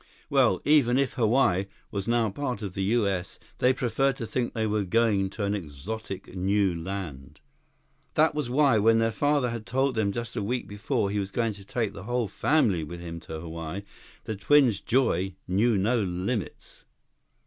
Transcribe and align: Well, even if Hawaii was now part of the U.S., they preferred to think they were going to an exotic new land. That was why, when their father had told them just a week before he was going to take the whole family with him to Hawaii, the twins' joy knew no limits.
Well, 0.31 0.63
even 0.65 0.97
if 0.97 1.13
Hawaii 1.13 1.67
was 1.91 2.07
now 2.07 2.31
part 2.31 2.63
of 2.63 2.73
the 2.73 2.81
U.S., 2.85 3.37
they 3.59 3.71
preferred 3.71 4.15
to 4.17 4.25
think 4.25 4.53
they 4.53 4.65
were 4.65 4.83
going 4.83 5.29
to 5.29 5.43
an 5.43 5.53
exotic 5.53 6.35
new 6.35 6.73
land. 6.73 7.39
That 8.15 8.33
was 8.33 8.49
why, 8.49 8.79
when 8.79 8.97
their 8.97 9.11
father 9.11 9.51
had 9.51 9.67
told 9.67 9.93
them 9.93 10.11
just 10.11 10.35
a 10.35 10.41
week 10.41 10.67
before 10.67 11.11
he 11.11 11.19
was 11.19 11.29
going 11.29 11.53
to 11.53 11.63
take 11.63 11.93
the 11.93 12.05
whole 12.05 12.27
family 12.27 12.83
with 12.83 12.99
him 12.99 13.19
to 13.19 13.39
Hawaii, 13.41 13.83
the 14.23 14.35
twins' 14.35 14.81
joy 14.81 15.35
knew 15.47 15.77
no 15.77 16.01
limits. 16.01 16.83